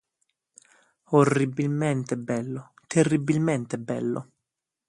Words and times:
Orribilmente 1.19 2.17
bello, 2.17 2.73
terribilmente 2.87 3.77
bello! 3.77 4.31